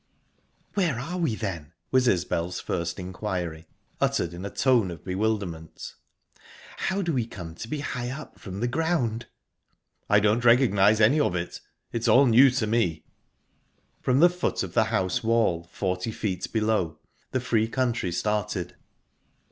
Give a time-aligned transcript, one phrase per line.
[0.73, 3.67] "Where are we, then?" was Isbel's first inquiry,
[3.99, 5.93] uttered in a tone of bewilderment.
[6.77, 9.27] "How do we come to be to high up from the ground?"
[10.09, 11.61] "I don't recognise any of it.
[11.93, 13.03] It's all new to me."
[14.01, 16.97] From the foot of the house wall, forty feet below,
[17.29, 18.75] the free country started.